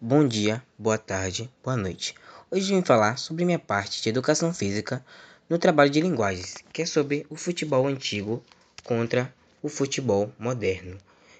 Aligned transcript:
Bom 0.00 0.26
dia, 0.26 0.62
boa 0.76 0.98
tarde, 0.98 1.48
boa 1.62 1.76
noite. 1.76 2.14
Hoje 2.50 2.74
vim 2.74 2.82
falar 2.82 3.16
sobre 3.16 3.44
minha 3.44 3.60
parte 3.60 4.02
de 4.02 4.08
educação 4.08 4.52
física 4.52 5.02
no 5.48 5.56
trabalho 5.56 5.88
de 5.88 6.00
linguagens, 6.00 6.56
que 6.72 6.82
é 6.82 6.86
sobre 6.86 7.24
o 7.30 7.36
futebol 7.36 7.86
antigo 7.86 8.42
contra 8.82 9.32
o 9.62 9.68
futebol 9.68 10.30
moderno. 10.36 10.98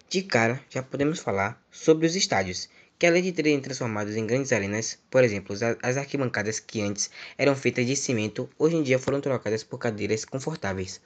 De 0.09 0.23
cara, 0.23 0.63
já 0.71 0.83
podemos 0.83 1.19
falar 1.19 1.61
sobre 1.71 2.07
os 2.07 2.15
estádios, 2.15 2.69
que 2.99 3.07
além 3.07 3.25
de 3.25 3.33
terem 3.33 3.61
transformados 3.61 4.15
em 4.17 4.27
grandes 4.27 4.53
arenas, 4.53 4.99
por 5.11 5.25
exemplo, 5.25 5.55
as 5.83 5.97
arquibancadas 5.97 6.61
que 6.61 6.81
antes 6.81 7.11
eram 7.37 7.57
feitas 7.57 7.85
de 7.85 7.97
cimento, 7.97 8.49
hoje 8.57 8.77
em 8.77 8.83
dia 8.83 9.01
foram 9.01 9.21
trocadas 9.21 9.65
por 9.65 9.79
cadeiras 9.79 10.25
confortáveis. 10.25 11.01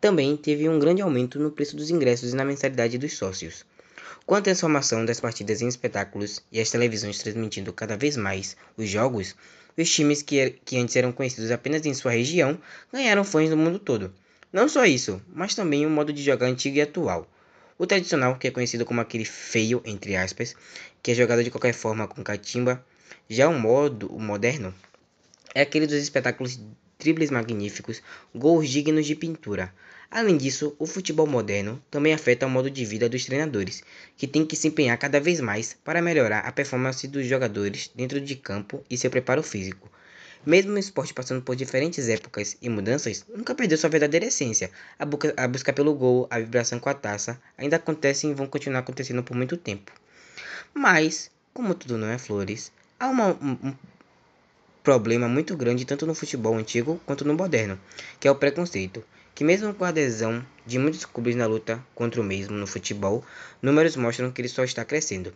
Também 0.00 0.36
teve 0.36 0.68
um 0.68 0.78
grande 0.78 1.02
aumento 1.02 1.38
no 1.38 1.52
preço 1.52 1.76
dos 1.76 1.90
ingressos 1.90 2.32
e 2.32 2.36
na 2.36 2.46
mensalidade 2.46 2.98
dos 2.98 3.16
sócios. 3.16 3.64
Com 4.28 4.34
a 4.34 4.42
transformação 4.42 5.06
das 5.06 5.20
partidas 5.20 5.62
em 5.62 5.68
espetáculos 5.68 6.42
e 6.52 6.60
as 6.60 6.68
televisões 6.68 7.16
transmitindo 7.16 7.72
cada 7.72 7.96
vez 7.96 8.14
mais 8.14 8.58
os 8.76 8.86
jogos, 8.86 9.34
os 9.74 9.90
times 9.90 10.20
que, 10.20 10.50
que 10.66 10.76
antes 10.76 10.96
eram 10.96 11.12
conhecidos 11.12 11.50
apenas 11.50 11.86
em 11.86 11.94
sua 11.94 12.10
região 12.10 12.58
ganharam 12.92 13.24
fãs 13.24 13.48
no 13.48 13.56
mundo 13.56 13.78
todo. 13.78 14.12
Não 14.52 14.68
só 14.68 14.84
isso, 14.84 15.18
mas 15.32 15.54
também 15.54 15.86
o 15.86 15.88
um 15.88 15.92
modo 15.92 16.12
de 16.12 16.22
jogar 16.22 16.46
antigo 16.46 16.76
e 16.76 16.82
atual. 16.82 17.26
O 17.78 17.86
tradicional, 17.86 18.36
que 18.36 18.46
é 18.46 18.50
conhecido 18.50 18.84
como 18.84 19.00
aquele 19.00 19.24
feio, 19.24 19.80
entre 19.82 20.14
aspas, 20.14 20.54
que 21.02 21.12
é 21.12 21.14
jogado 21.14 21.42
de 21.42 21.50
qualquer 21.50 21.72
forma 21.72 22.06
com 22.06 22.22
catimba, 22.22 22.84
já 23.30 23.48
o 23.48 23.58
modo 23.58 24.14
o 24.14 24.20
moderno 24.20 24.74
é 25.54 25.62
aquele 25.62 25.86
dos 25.86 25.96
espetáculos 25.96 26.60
dribles 26.98 27.30
magníficos, 27.30 28.02
gols 28.34 28.68
dignos 28.68 29.06
de 29.06 29.14
pintura. 29.14 29.72
Além 30.10 30.38
disso, 30.38 30.74
o 30.78 30.86
futebol 30.86 31.26
moderno 31.26 31.82
também 31.90 32.14
afeta 32.14 32.46
o 32.46 32.50
modo 32.50 32.70
de 32.70 32.82
vida 32.84 33.10
dos 33.10 33.26
treinadores, 33.26 33.82
que 34.16 34.26
têm 34.26 34.46
que 34.46 34.56
se 34.56 34.66
empenhar 34.66 34.96
cada 34.96 35.20
vez 35.20 35.38
mais 35.38 35.76
para 35.84 36.00
melhorar 36.00 36.40
a 36.40 36.52
performance 36.52 37.06
dos 37.06 37.26
jogadores 37.26 37.90
dentro 37.94 38.18
de 38.18 38.34
campo 38.34 38.82
e 38.88 38.96
seu 38.96 39.10
preparo 39.10 39.42
físico. 39.42 39.90
Mesmo 40.46 40.72
o 40.72 40.78
esporte 40.78 41.12
passando 41.12 41.42
por 41.42 41.54
diferentes 41.54 42.08
épocas 42.08 42.56
e 42.62 42.70
mudanças, 42.70 43.26
nunca 43.28 43.54
perdeu 43.54 43.76
sua 43.76 43.90
verdadeira 43.90 44.24
essência. 44.24 44.70
A, 44.98 45.04
busca, 45.04 45.34
a 45.36 45.46
busca 45.46 45.72
pelo 45.74 45.92
gol, 45.94 46.26
a 46.30 46.38
vibração 46.38 46.78
com 46.78 46.88
a 46.88 46.94
taça, 46.94 47.38
ainda 47.58 47.76
acontecem 47.76 48.30
e 48.30 48.34
vão 48.34 48.46
continuar 48.46 48.80
acontecendo 48.80 49.22
por 49.22 49.36
muito 49.36 49.58
tempo. 49.58 49.92
Mas, 50.72 51.30
como 51.52 51.74
tudo 51.74 51.98
não 51.98 52.08
é 52.08 52.16
flores, 52.16 52.72
há 52.98 53.08
uma, 53.08 53.32
um, 53.32 53.74
problema 54.82 55.28
muito 55.28 55.54
grande 55.54 55.84
tanto 55.84 56.06
no 56.06 56.14
futebol 56.14 56.56
antigo 56.56 56.98
quanto 57.04 57.26
no 57.26 57.34
moderno, 57.34 57.78
que 58.18 58.26
é 58.26 58.30
o 58.30 58.34
preconceito, 58.34 59.04
que 59.38 59.44
mesmo 59.44 59.72
com 59.72 59.84
a 59.84 59.90
adesão 59.90 60.44
de 60.66 60.80
muitos 60.80 61.04
clubes 61.04 61.36
na 61.36 61.46
luta 61.46 61.80
contra 61.94 62.20
o 62.20 62.24
mesmo 62.24 62.56
no 62.56 62.66
futebol, 62.66 63.24
números 63.62 63.94
mostram 63.94 64.32
que 64.32 64.40
ele 64.40 64.48
só 64.48 64.64
está 64.64 64.84
crescendo. 64.84 65.32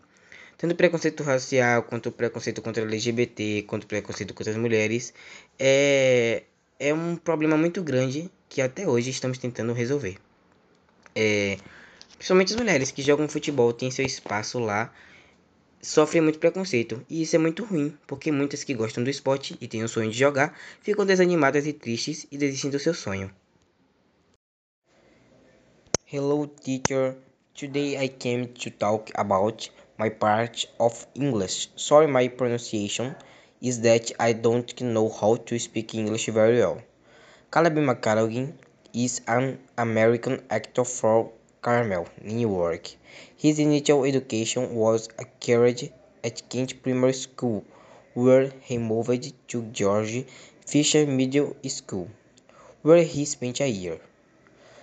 Tanto 0.58 0.72
o 0.72 0.74
preconceito 0.74 1.22
racial, 1.22 1.84
quanto 1.84 2.08
o 2.08 2.12
preconceito 2.12 2.60
contra 2.60 2.82
LGBT, 2.82 3.62
quanto 3.62 3.84
o 3.84 3.86
preconceito 3.86 4.34
contra 4.34 4.52
as 4.52 4.58
mulheres, 4.58 5.14
é, 5.56 6.42
é 6.80 6.92
um 6.92 7.14
problema 7.14 7.56
muito 7.56 7.80
grande 7.80 8.28
que 8.48 8.60
até 8.60 8.88
hoje 8.88 9.10
estamos 9.10 9.38
tentando 9.38 9.72
resolver. 9.72 10.16
É, 11.14 11.56
principalmente 12.16 12.54
as 12.54 12.58
mulheres 12.58 12.90
que 12.90 13.02
jogam 13.02 13.28
futebol 13.28 13.72
têm 13.72 13.92
seu 13.92 14.04
espaço 14.04 14.58
lá 14.58 14.92
sofrem 15.80 16.22
muito 16.22 16.40
preconceito, 16.40 17.06
e 17.08 17.22
isso 17.22 17.36
é 17.36 17.38
muito 17.38 17.64
ruim, 17.64 17.96
porque 18.08 18.32
muitas 18.32 18.64
que 18.64 18.74
gostam 18.74 19.04
do 19.04 19.10
esporte 19.10 19.56
e 19.60 19.68
têm 19.68 19.84
o 19.84 19.88
sonho 19.88 20.10
de 20.10 20.18
jogar 20.18 20.58
ficam 20.80 21.06
desanimadas 21.06 21.68
e 21.68 21.72
tristes 21.72 22.26
e 22.32 22.36
desistem 22.36 22.68
do 22.68 22.80
seu 22.80 22.94
sonho. 22.94 23.30
Hello 26.12 26.44
teacher, 26.44 27.16
today 27.54 27.98
I 27.98 28.08
came 28.08 28.52
to 28.62 28.68
talk 28.68 29.10
about 29.14 29.70
my 29.96 30.10
part 30.10 30.66
of 30.78 31.06
English. 31.14 31.70
Sorry 31.76 32.06
my 32.06 32.28
pronunciation 32.28 33.16
is 33.62 33.80
that 33.80 34.12
I 34.20 34.34
don't 34.34 34.78
know 34.82 35.08
how 35.08 35.36
to 35.36 35.58
speak 35.58 35.94
English 35.94 36.26
very 36.26 36.58
well. 36.58 36.82
Caleb 37.50 37.76
McCallaghan 37.76 38.52
is 38.92 39.22
an 39.26 39.58
American 39.78 40.42
actor 40.50 40.84
from 40.84 41.30
Carmel, 41.62 42.06
New 42.22 42.50
York. 42.50 42.90
His 43.38 43.58
initial 43.58 44.04
education 44.04 44.74
was 44.74 45.08
acquired 45.18 45.80
at 46.22 46.46
Kent 46.50 46.82
Primary 46.82 47.14
School, 47.14 47.64
where 48.12 48.52
he 48.60 48.76
moved 48.76 49.32
to 49.48 49.62
George 49.72 50.26
Fisher 50.66 51.06
Middle 51.06 51.56
School, 51.68 52.10
where 52.82 53.02
he 53.02 53.24
spent 53.24 53.60
a 53.60 53.70
year. 53.70 53.98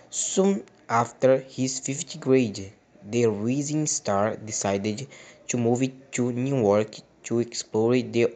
Soon 0.09 0.63
after 0.89 1.38
his 1.38 1.79
fifth 1.79 2.19
grade, 2.19 2.73
the 3.03 3.27
rising 3.27 3.85
star 3.85 4.35
decided 4.35 5.07
to 5.47 5.55
move 5.55 5.83
to 6.11 6.31
New 6.31 6.57
York 6.57 6.95
to 7.23 7.39
explore 7.39 7.94
the 7.94 8.33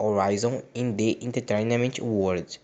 horizon 0.00 0.62
in 0.74 0.96
the 0.96 1.18
entertainment 1.24 1.98
world. 1.98 2.56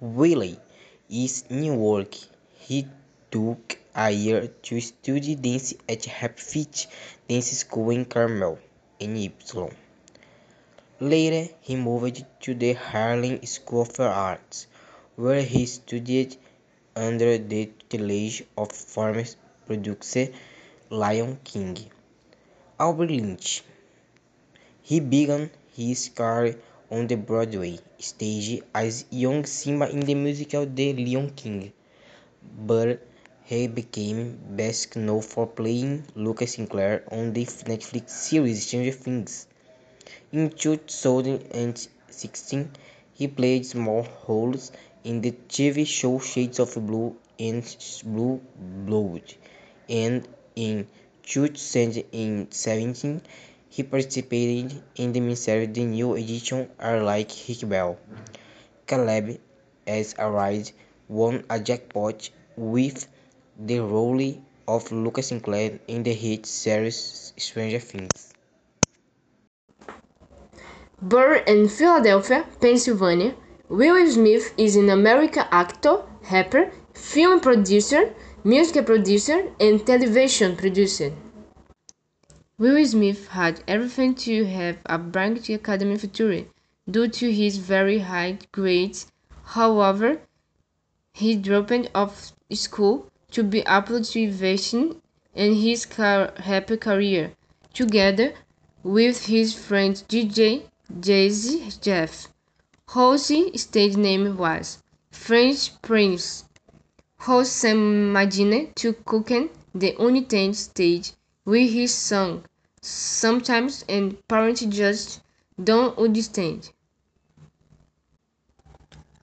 Willie 0.00 0.60
is 1.08 1.48
New 1.50 1.74
York. 1.74 2.14
He 2.58 2.86
took 3.30 3.78
a 3.94 4.10
year 4.10 4.48
to 4.64 4.80
study 4.80 5.34
dance 5.34 5.72
at 5.88 6.04
Feet 6.38 6.86
Dance 7.26 7.50
School 7.52 7.90
in 7.90 8.04
Carmel, 8.04 8.58
in 9.00 9.14
NY. 9.14 9.32
Later, 11.00 11.48
he 11.62 11.76
moved 11.76 12.24
to 12.40 12.54
the 12.54 12.74
Harlem 12.74 13.44
School 13.46 13.82
of 13.82 13.98
Arts, 13.98 14.66
where 15.16 15.42
he 15.42 15.64
studied 15.64 16.36
under 17.06 17.38
the 17.38 17.70
tutelage 17.88 18.42
of 18.56 18.72
famous 18.72 19.36
producer 19.66 20.26
Lion 20.90 21.38
King. 21.44 21.76
Albert 22.80 23.10
Lynch. 23.10 23.62
He 24.82 24.98
began 25.00 25.50
his 25.76 26.08
career 26.08 26.56
on 26.90 27.06
the 27.06 27.16
Broadway 27.16 27.78
stage 27.98 28.62
as 28.74 29.04
young 29.10 29.44
Simba 29.44 29.88
in 29.90 30.00
the 30.00 30.14
musical 30.14 30.64
The 30.66 30.92
Lion 30.94 31.30
King, 31.36 31.72
but 32.66 33.06
he 33.44 33.68
became 33.68 34.38
best 34.56 34.96
known 34.96 35.22
for 35.22 35.46
playing 35.46 36.04
Lucas 36.16 36.54
Sinclair 36.54 37.04
on 37.12 37.32
the 37.32 37.44
Netflix 37.44 38.10
series 38.10 38.66
Stranger 38.66 38.92
Things. 38.92 39.46
In 40.32 40.50
2016, 40.50 42.70
he 43.14 43.28
played 43.28 43.66
small 43.66 44.06
roles 44.26 44.72
in 45.04 45.20
the 45.20 45.32
TV 45.32 45.86
show 45.86 46.18
Shades 46.18 46.58
of 46.58 46.74
Blue 46.74 47.16
and 47.38 47.62
Blue 48.04 48.40
Blood, 48.56 49.22
and 49.88 50.26
in 50.56 50.86
2017, 51.22 53.22
he 53.70 53.82
participated 53.82 54.82
in 54.96 55.12
the 55.12 55.20
miniseries 55.20 55.74
The 55.74 55.84
New 55.84 56.14
Edition 56.14 56.68
Are 56.78 57.02
Like 57.02 57.30
Rick 57.48 57.68
Bell. 57.68 57.98
Caleb, 58.86 59.38
as 59.86 60.14
a 60.18 60.30
ride, 60.30 60.70
won 61.08 61.44
a 61.50 61.60
jackpot 61.60 62.30
with 62.56 63.06
the 63.58 63.80
role 63.80 64.42
of 64.66 64.92
Lucas 64.92 65.28
Sinclair 65.28 65.78
in 65.86 66.02
the 66.02 66.12
hit 66.12 66.46
series 66.46 67.32
Stranger 67.36 67.78
Things. 67.78 68.32
Born 71.00 71.40
in 71.46 71.68
Philadelphia, 71.68 72.46
Pennsylvania, 72.60 73.34
Will 73.70 74.10
Smith 74.10 74.54
is 74.56 74.76
an 74.76 74.88
American 74.88 75.44
actor, 75.50 76.02
rapper, 76.32 76.72
film 76.94 77.38
producer, 77.38 78.14
music 78.42 78.86
producer, 78.86 79.52
and 79.60 79.86
television 79.86 80.56
producer. 80.56 81.12
Will 82.56 82.82
Smith 82.86 83.28
had 83.28 83.62
everything 83.68 84.14
to 84.14 84.46
have 84.46 84.78
a 84.86 84.96
bright 84.96 85.50
academic 85.50 86.00
future 86.00 86.46
due 86.90 87.08
to 87.08 87.30
his 87.30 87.58
very 87.58 87.98
high 87.98 88.38
grades. 88.52 89.12
However, 89.44 90.22
he 91.12 91.36
dropped 91.36 91.90
off 91.94 92.32
school 92.50 93.10
to 93.32 93.42
be 93.42 93.62
able 93.66 94.02
to 94.02 94.20
in 95.34 95.54
his 95.56 95.84
happy 95.84 96.76
career, 96.78 97.32
together 97.74 98.32
with 98.82 99.26
his 99.26 99.52
friend 99.52 99.94
DJ 100.08 100.62
Jazzy 100.90 101.78
Jeff, 101.82 102.28
whose 102.92 103.60
stage 103.60 103.96
name 103.96 104.36
was 104.38 104.82
French 105.10 105.80
Prince, 105.82 106.44
sang 107.42 108.12
Madina 108.14 108.74
to 108.76 108.94
cooking 109.04 109.50
the 109.74 109.94
United 109.98 110.56
stage 110.56 111.12
with 111.44 111.70
his 111.70 111.92
song, 111.92 112.44
sometimes 112.80 113.84
and 113.90 114.26
parents 114.26 114.62
just 114.62 115.20
don't 115.62 115.98
understand. 115.98 116.70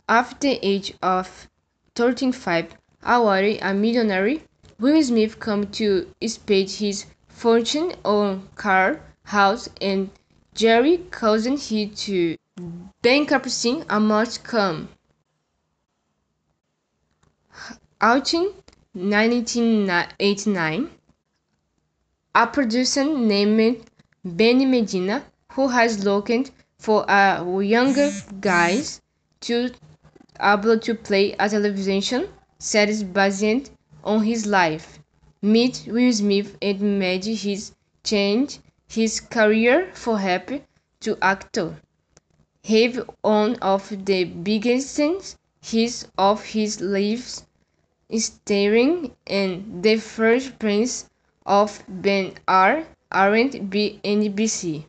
After 0.07 0.49
the 0.49 0.59
age 0.61 0.93
of 1.01 1.49
35, 1.95 2.75
Already 3.03 3.57
a 3.57 3.73
millionaire, 3.73 4.41
Will 4.79 5.01
Smith 5.01 5.39
came 5.39 5.65
to 5.71 6.13
spend 6.27 6.69
his 6.69 7.05
fortune 7.27 7.93
on 8.03 8.47
car, 8.55 9.01
house, 9.23 9.69
and 9.81 10.11
Jerry 10.53 10.97
causing 11.09 11.57
him 11.57 11.95
to 11.95 12.37
bankruptcy 13.01 13.83
a 13.89 13.99
much 13.99 14.41
come. 14.41 14.87
Out 18.01 18.33
in 18.33 18.53
1989, 18.93 20.89
a 22.33 22.47
producer 22.47 23.03
named 23.03 23.85
Benny 24.23 24.65
Medina, 24.65 25.23
who 25.51 25.67
has 25.67 26.03
looked 26.03 26.51
for 26.77 27.05
a 27.07 27.45
younger 27.61 28.11
guys 28.39 29.01
to 29.41 29.71
able 30.41 30.79
to 30.79 30.95
play 30.95 31.33
a 31.33 31.49
television 31.49 32.27
series 32.59 33.03
based 33.03 33.71
on 34.03 34.23
his 34.23 34.45
life. 34.45 34.99
Meet 35.41 35.83
Will 35.87 36.11
Smith 36.11 36.57
and 36.61 36.99
made 36.99 37.25
his 37.25 37.73
change 38.03 38.59
his 38.87 39.19
career 39.19 39.91
for 39.93 40.17
happy 40.17 40.63
to 41.01 41.17
actor. 41.21 41.75
Have 42.67 43.07
one 43.21 43.57
of 43.57 44.05
the 44.05 44.23
biggest 44.23 44.99
hits 45.61 46.07
of 46.17 46.43
his 46.43 46.81
life, 46.81 47.41
starring 48.11 49.11
in 49.27 49.83
The 49.83 49.97
First 49.97 50.57
Prince 50.57 51.07
of 51.45 51.83
Ben 51.87 52.33
R. 52.47 52.87
Aren't 53.11 53.69
B 53.69 53.99
NBC. 54.03 54.85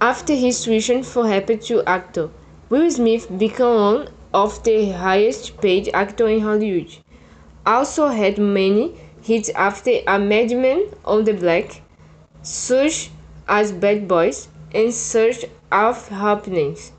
After 0.00 0.34
his 0.34 0.58
switch 0.58 0.90
for 1.06 1.22
rap 1.22 1.46
to 1.46 1.84
actor, 1.86 2.30
Will 2.68 2.90
Smith 2.90 3.28
became 3.38 3.76
one 3.76 4.08
of 4.34 4.60
the 4.64 4.90
highest 4.90 5.60
paid 5.60 5.90
actors 5.94 6.28
in 6.28 6.40
Hollywood. 6.40 6.90
Also 7.64 8.08
had 8.08 8.36
many 8.38 8.96
hits 9.22 9.48
after 9.50 9.92
a 10.08 10.18
Madman 10.18 10.86
on 11.04 11.22
the 11.22 11.34
Black, 11.34 11.82
such 12.42 13.10
as 13.46 13.70
Bad 13.70 14.08
Boys 14.08 14.48
and 14.74 14.92
Search 14.92 15.44
of 15.70 16.08
Happiness. 16.08 16.92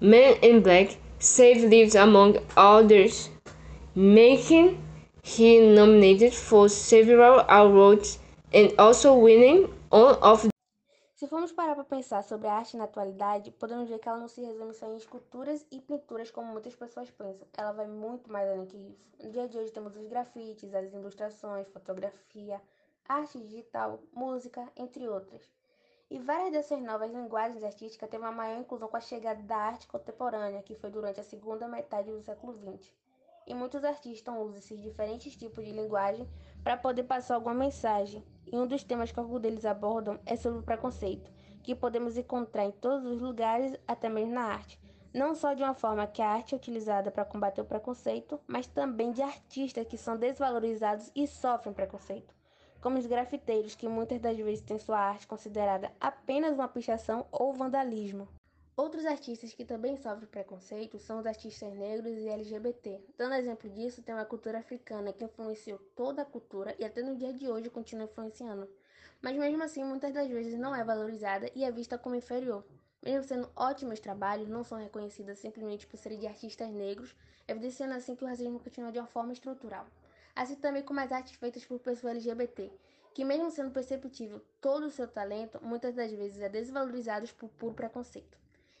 Men 0.00 0.36
in 0.42 0.62
Black 0.62 0.96
saved 1.18 1.70
lives 1.70 1.94
among 1.94 2.38
others, 2.56 3.30
making 3.94 4.82
him 5.22 5.74
nominated 5.74 6.32
for 6.32 6.68
several 6.68 7.44
awards 7.48 8.18
and 8.52 8.72
also 8.78 9.14
winning 9.14 9.68
one 9.90 10.16
of 10.22 10.48
Se 11.14 11.26
formos 11.26 11.52
parar 11.52 11.74
para 11.74 11.84
pensar 11.84 12.22
sobre 12.22 12.48
a 12.48 12.54
arte 12.54 12.78
na 12.78 12.84
atualidade, 12.84 13.50
podemos 13.50 13.86
ver 13.90 13.98
que 13.98 14.08
ela 14.08 14.16
não 14.16 14.26
se 14.26 14.40
resume 14.40 14.72
só 14.72 14.86
em 14.86 14.96
esculturas 14.96 15.66
e 15.70 15.78
pinturas 15.78 16.30
como 16.30 16.50
muitas 16.50 16.74
pessoas 16.74 17.10
pensam. 17.10 17.46
Ela 17.58 17.72
vai 17.72 17.86
muito 17.86 18.32
mais 18.32 18.48
além 18.48 18.64
que 18.64 18.78
isso. 18.78 19.06
No 19.22 19.30
dia 19.30 19.46
de 19.46 19.58
hoje 19.58 19.70
temos 19.70 19.94
os 19.94 20.06
grafites, 20.06 20.72
as 20.72 20.90
ilustrações, 20.94 21.68
fotografia, 21.68 22.58
arte 23.06 23.38
digital, 23.38 24.00
música, 24.14 24.66
entre 24.74 25.06
outras. 25.06 25.46
E 26.10 26.18
várias 26.18 26.50
dessas 26.50 26.82
novas 26.82 27.12
linguagens 27.12 27.62
artísticas 27.62 28.10
têm 28.10 28.18
uma 28.18 28.32
maior 28.32 28.58
inclusão 28.58 28.88
com 28.88 28.96
a 28.96 29.00
chegada 29.00 29.40
da 29.44 29.56
arte 29.56 29.86
contemporânea, 29.86 30.60
que 30.60 30.74
foi 30.74 30.90
durante 30.90 31.20
a 31.20 31.22
segunda 31.22 31.68
metade 31.68 32.10
do 32.10 32.20
século 32.20 32.52
XX. 32.52 32.92
E 33.46 33.54
muitos 33.54 33.84
artistas 33.84 34.34
usam 34.34 34.56
esses 34.56 34.80
diferentes 34.80 35.36
tipos 35.36 35.64
de 35.64 35.70
linguagem 35.70 36.28
para 36.64 36.76
poder 36.76 37.04
passar 37.04 37.36
alguma 37.36 37.54
mensagem. 37.54 38.24
E 38.44 38.58
um 38.58 38.66
dos 38.66 38.82
temas 38.82 39.12
que 39.12 39.20
alguns 39.20 39.40
deles 39.40 39.64
abordam 39.64 40.18
é 40.26 40.34
sobre 40.34 40.58
o 40.58 40.64
preconceito, 40.64 41.30
que 41.62 41.76
podemos 41.76 42.16
encontrar 42.16 42.64
em 42.64 42.72
todos 42.72 43.06
os 43.06 43.20
lugares, 43.20 43.78
até 43.86 44.08
mesmo 44.08 44.34
na 44.34 44.46
arte. 44.46 44.80
Não 45.14 45.32
só 45.36 45.54
de 45.54 45.62
uma 45.62 45.74
forma 45.74 46.08
que 46.08 46.22
a 46.22 46.28
arte 46.28 46.54
é 46.54 46.56
utilizada 46.56 47.12
para 47.12 47.24
combater 47.24 47.60
o 47.60 47.64
preconceito, 47.64 48.40
mas 48.48 48.66
também 48.66 49.12
de 49.12 49.22
artistas 49.22 49.86
que 49.86 49.96
são 49.96 50.16
desvalorizados 50.16 51.08
e 51.14 51.28
sofrem 51.28 51.72
preconceito, 51.72 52.34
como 52.80 52.98
os 52.98 53.06
grafiteiros, 53.06 53.74
que 53.74 53.88
muitas 53.88 54.20
das 54.20 54.36
vezes 54.36 54.64
têm 54.64 54.78
sua 54.78 54.98
arte 54.98 55.26
considerada 55.26 55.92
apenas 56.00 56.54
uma 56.54 56.68
pichação 56.68 57.26
ou 57.30 57.52
vandalismo. 57.52 58.28
Outros 58.76 59.04
artistas 59.04 59.52
que 59.52 59.64
também 59.64 59.96
sofrem 59.96 60.26
preconceito 60.26 60.98
são 60.98 61.18
os 61.18 61.26
artistas 61.26 61.74
negros 61.74 62.16
e 62.16 62.28
LGBT. 62.28 62.98
Dando 63.18 63.34
exemplo 63.34 63.68
disso, 63.68 64.02
tem 64.02 64.14
uma 64.14 64.24
cultura 64.24 64.58
africana 64.58 65.12
que 65.12 65.22
influenciou 65.22 65.78
toda 65.94 66.22
a 66.22 66.24
cultura 66.24 66.74
e 66.78 66.84
até 66.84 67.02
no 67.02 67.14
dia 67.14 67.32
de 67.32 67.46
hoje 67.46 67.68
continua 67.68 68.06
influenciando. 68.06 68.66
Mas 69.20 69.36
mesmo 69.36 69.62
assim, 69.62 69.84
muitas 69.84 70.14
das 70.14 70.28
vezes 70.28 70.58
não 70.58 70.74
é 70.74 70.82
valorizada 70.82 71.50
e 71.54 71.62
é 71.62 71.70
vista 71.70 71.98
como 71.98 72.14
inferior. 72.14 72.64
Mesmo 73.02 73.22
sendo 73.24 73.50
ótimos 73.54 74.00
trabalhos, 74.00 74.48
não 74.48 74.64
são 74.64 74.78
reconhecidas 74.78 75.38
simplesmente 75.38 75.86
por 75.86 75.98
serem 75.98 76.18
de 76.18 76.26
artistas 76.26 76.70
negros, 76.70 77.14
evidenciando 77.46 77.92
assim 77.92 78.16
que 78.16 78.24
o 78.24 78.26
racismo 78.26 78.60
continua 78.60 78.90
de 78.90 78.98
uma 78.98 79.06
forma 79.06 79.34
estrutural. 79.34 79.86
Assim 80.40 80.54
também 80.54 80.82
como 80.82 80.98
as 81.00 81.12
artes 81.12 81.34
feitas 81.34 81.66
por 81.66 81.78
pessoas 81.80 82.14
LGBT, 82.14 82.72
que 83.12 83.26
mesmo 83.26 83.50
sendo 83.50 83.72
perceptível 83.72 84.40
todo 84.58 84.86
o 84.86 84.90
seu 84.90 85.06
talento, 85.06 85.60
muitas 85.62 85.94
das 85.94 86.10
vezes 86.10 86.40
é 86.40 86.48
desvalorizado 86.48 87.28
por 87.34 87.50
puro 87.50 87.74
preconceito. 87.74 88.38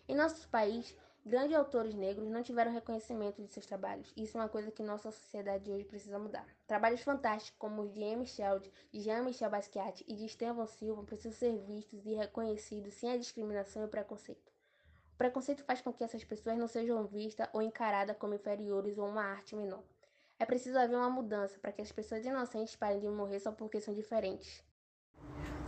Em 0.08 0.14
nosso 0.14 0.48
país, 0.48 0.96
grandes 1.22 1.54
autores 1.54 1.94
negros 1.94 2.30
não 2.30 2.42
tiveram 2.42 2.72
reconhecimento 2.72 3.42
de 3.42 3.48
seus 3.52 3.66
trabalhos. 3.66 4.10
Isso 4.16 4.38
é 4.38 4.40
uma 4.40 4.48
coisa 4.48 4.70
que 4.70 4.82
nossa 4.82 5.10
sociedade 5.10 5.70
hoje 5.70 5.84
precisa 5.84 6.18
mudar. 6.18 6.46
Trabalhos 6.66 7.02
fantásticos 7.02 7.58
como 7.58 7.82
os 7.82 7.92
de 7.92 8.02
Amy 8.02 8.26
Sheld, 8.26 8.72
de 8.90 9.00
Jean-Michel 9.02 9.50
Basquiat 9.50 10.02
e 10.08 10.14
de 10.14 10.24
Estevão 10.24 10.66
Silva 10.66 11.02
precisam 11.02 11.32
ser 11.32 11.58
vistos 11.58 12.06
e 12.06 12.14
reconhecidos 12.14 12.94
sem 12.94 13.12
a 13.12 13.18
discriminação 13.18 13.82
e 13.82 13.84
o 13.84 13.88
preconceito. 13.90 14.50
O 15.12 15.18
preconceito 15.18 15.62
faz 15.64 15.82
com 15.82 15.92
que 15.92 16.04
essas 16.04 16.24
pessoas 16.24 16.56
não 16.56 16.66
sejam 16.66 17.04
vistas 17.04 17.50
ou 17.52 17.60
encaradas 17.60 18.16
como 18.16 18.32
inferiores 18.32 18.96
ou 18.96 19.06
uma 19.06 19.24
arte 19.24 19.54
menor. 19.54 19.84
É 20.40 20.46
preciso 20.46 20.78
haver 20.78 20.96
uma 20.96 21.10
mudança 21.10 21.58
para 21.60 21.70
que 21.70 21.82
as 21.82 21.92
pessoas 21.92 22.24
inocentes 22.24 22.74
parem 22.74 22.98
de 22.98 23.06
morrer 23.06 23.38
só 23.40 23.52
porque 23.52 23.78
são 23.78 23.92
diferentes. 23.92 24.64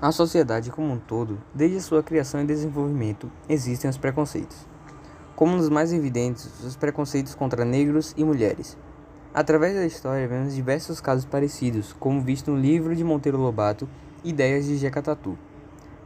Na 0.00 0.10
sociedade 0.10 0.70
como 0.70 0.94
um 0.94 0.98
todo, 0.98 1.38
desde 1.54 1.78
sua 1.82 2.02
criação 2.02 2.40
e 2.40 2.46
desenvolvimento, 2.46 3.30
existem 3.50 3.90
os 3.90 3.98
preconceitos. 3.98 4.66
Como 5.36 5.56
nos 5.56 5.68
mais 5.68 5.92
evidentes, 5.92 6.64
os 6.64 6.74
preconceitos 6.74 7.34
contra 7.34 7.66
negros 7.66 8.14
e 8.16 8.24
mulheres. 8.24 8.78
Através 9.34 9.74
da 9.74 9.84
história, 9.84 10.26
vemos 10.26 10.54
diversos 10.54 11.02
casos 11.02 11.26
parecidos, 11.26 11.92
como 11.92 12.22
visto 12.22 12.50
no 12.50 12.56
livro 12.56 12.96
de 12.96 13.04
Monteiro 13.04 13.36
Lobato, 13.36 13.86
Ideias 14.24 14.64
de 14.64 14.78
Jeca 14.78 15.02
Tatu. 15.02 15.38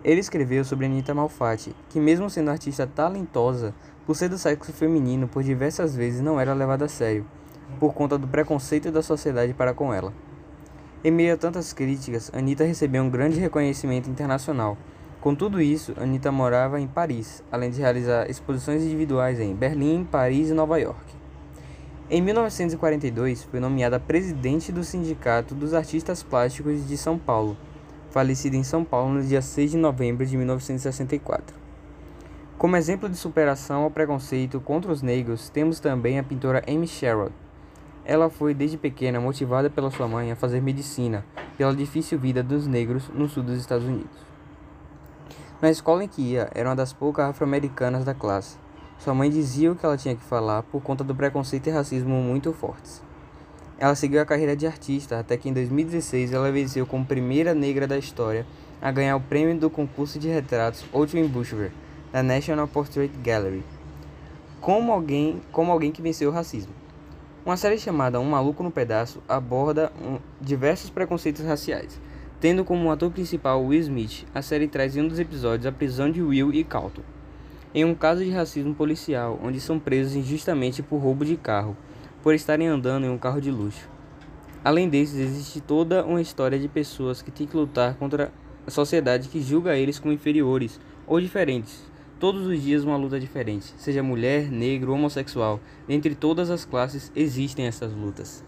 Ele 0.03 0.19
escreveu 0.19 0.65
sobre 0.65 0.87
Anita 0.87 1.15
Malfatti, 1.15 1.73
que 1.89 2.01
mesmo 2.01 2.29
sendo 2.29 2.51
artista 2.51 2.85
talentosa, 2.85 3.73
por 4.05 4.17
ser 4.17 4.29
do 4.29 4.37
sexo 4.37 4.73
feminino, 4.73 5.29
por 5.29 5.45
diversas 5.45 5.95
vezes 5.95 6.21
não 6.21 6.41
era 6.41 6.53
levada 6.53 6.87
a 6.87 6.89
sério, 6.89 7.27
por 7.79 7.95
conta 7.95 8.17
do 8.17 8.27
preconceito 8.27 8.91
da 8.91 9.03
sociedade 9.03 9.55
para 9.55 9.75
com 9.75 9.93
ela. 9.93 10.13
Em 11.05 11.11
meio 11.11 11.35
a 11.35 11.37
tantas 11.37 11.73
críticas, 11.73 12.31
Anitta 12.35 12.65
recebeu 12.65 13.03
um 13.03 13.11
grande 13.11 13.39
reconhecimento 13.39 14.11
internacional. 14.11 14.77
Com 15.21 15.35
tudo 15.35 15.61
isso, 15.61 15.95
Anitta 16.01 16.33
morava 16.33 16.81
em 16.81 16.87
Paris, 16.87 17.45
além 17.51 17.71
de 17.71 17.81
realizar 17.81 18.31
exposições 18.31 18.83
individuais 18.83 19.39
em 19.39 19.55
Berlim, 19.55 20.05
Paris 20.05 20.51
e 20.51 20.55
Nova 20.55 20.79
York. 20.79 21.15
Em 22.09 22.23
1942, 22.23 23.43
foi 23.45 23.59
nomeada 23.59 23.99
presidente 23.99 24.71
do 24.71 24.85
Sindicato 24.85 25.55
dos 25.55 25.75
Artistas 25.75 26.23
Plásticos 26.23 26.87
de 26.87 26.97
São 26.97 27.19
Paulo, 27.19 27.57
falecida 28.11 28.57
em 28.57 28.63
São 28.63 28.85
Paulo 28.85 29.15
no 29.15 29.23
dia 29.23 29.43
6 29.43 29.73
de 29.73 29.77
novembro 29.77 30.25
de 30.25 30.37
1964. 30.37 31.57
Como 32.57 32.77
exemplo 32.77 33.09
de 33.09 33.17
superação 33.17 33.83
ao 33.83 33.91
preconceito 33.91 34.61
contra 34.61 34.91
os 34.91 35.03
negros, 35.03 35.51
temos 35.51 35.79
também 35.79 36.19
a 36.19 36.23
pintora 36.23 36.63
Amy 36.67 36.87
Sherrod, 36.87 37.33
ela 38.07 38.31
foi 38.31 38.55
desde 38.55 38.79
pequena 38.79 39.21
motivada 39.21 39.69
pela 39.69 39.91
sua 39.91 40.07
mãe 40.07 40.31
a 40.31 40.37
fazer 40.37 40.63
medicina, 40.63 41.25
pela 41.59 41.75
difícil 41.75 42.19
vida 42.19 42.41
dos 42.41 42.67
negros 42.67 43.09
no 43.13 43.29
sul 43.29 43.43
dos 43.43 43.59
Estados 43.59 43.85
Unidos. 43.85 44.25
Na 45.61 45.71
escola 45.71 46.05
em 46.05 46.09
que 46.09 46.23
ia, 46.23 46.49
era 46.55 46.69
uma 46.69 46.77
das 46.77 46.93
poucas 46.93 47.29
afro-americanas 47.29 48.05
da 48.05 48.15
classe. 48.15 48.57
Sua 48.99 49.13
mãe 49.13 49.29
dizia 49.29 49.73
o 49.73 49.75
que 49.75 49.85
ela 49.85 49.97
tinha 49.97 50.15
que 50.15 50.23
falar 50.23 50.63
por 50.63 50.81
conta 50.81 51.03
do 51.03 51.15
preconceito 51.15 51.67
e 51.67 51.71
racismo 51.71 52.15
muito 52.23 52.53
fortes. 52.53 53.03
Ela 53.77 53.95
seguiu 53.95 54.23
a 54.23 54.25
carreira 54.25 54.57
de 54.57 54.67
artista 54.67 55.19
até 55.19 55.37
que 55.37 55.49
em 55.49 55.53
2016 55.53 56.33
ela 56.33 56.53
venceu 56.53 56.87
como 56.87 57.05
primeira 57.05 57.55
negra 57.55 57.87
da 57.87 57.99
história 57.99 58.47
a 58.81 58.93
ganhar 58.93 59.17
o 59.17 59.21
prêmio 59.21 59.59
do 59.59 59.69
concurso 59.69 60.19
de 60.19 60.29
retratos 60.29 60.85
Outwin 60.93 61.27
Bushver 61.27 61.73
da 62.13 62.23
National 62.23 62.69
Portrait 62.69 63.13
Gallery, 63.23 63.65
como 64.61 64.93
alguém, 64.93 65.43
como 65.51 65.73
alguém 65.73 65.91
que 65.91 66.01
venceu 66.01 66.31
o 66.31 66.33
racismo. 66.33 66.86
Uma 67.47 67.57
série 67.57 67.79
chamada 67.79 68.19
Um 68.19 68.25
Maluco 68.25 68.61
no 68.65 68.73
Pedaço 68.73 69.23
aborda 69.29 69.93
um, 70.03 70.19
diversos 70.41 70.91
preconceitos 70.91 71.45
raciais. 71.45 72.01
Tendo 72.41 72.65
como 72.65 72.91
ator 72.91 73.09
principal 73.13 73.65
Will 73.65 73.79
Smith, 73.83 74.27
a 74.35 74.43
série 74.43 74.67
traz 74.67 74.97
em 74.97 75.03
um 75.03 75.07
dos 75.07 75.21
episódios 75.21 75.65
a 75.65 75.71
prisão 75.71 76.11
de 76.11 76.21
Will 76.21 76.53
e 76.53 76.65
Calton, 76.65 77.03
em 77.73 77.85
um 77.85 77.95
caso 77.95 78.25
de 78.25 78.33
racismo 78.33 78.75
policial, 78.75 79.39
onde 79.41 79.61
são 79.61 79.79
presos 79.79 80.17
injustamente 80.17 80.83
por 80.83 80.97
roubo 80.97 81.25
de 81.25 81.37
carro, 81.37 81.77
por 82.21 82.35
estarem 82.35 82.67
andando 82.67 83.07
em 83.07 83.11
um 83.11 83.17
carro 83.17 83.41
de 83.41 83.53
luxo. 83.53 83.89
Além 84.65 84.89
desses, 84.89 85.21
existe 85.21 85.61
toda 85.61 86.05
uma 86.05 86.21
história 86.21 86.59
de 86.59 86.67
pessoas 86.67 87.23
que 87.23 87.31
têm 87.31 87.47
que 87.47 87.57
lutar 87.57 87.95
contra 87.95 88.33
a 88.67 88.73
sociedade 88.73 89.29
que 89.29 89.41
julga 89.41 89.77
eles 89.77 90.01
como 90.01 90.13
inferiores 90.13 90.81
ou 91.07 91.21
diferentes, 91.21 91.85
Todos 92.19 92.47
os 92.47 92.63
dias 92.63 92.83
uma 92.83 92.97
luta 92.97 93.21
diferente, 93.21 93.75
seja 93.77 94.03
mulher, 94.03 94.51
negro, 94.51 94.95
homossexual, 94.95 95.61
entre 95.87 96.15
todas 96.15 96.49
as 96.49 96.65
classes 96.65 97.13
existem 97.15 97.67
essas 97.67 97.93
lutas. 97.93 98.43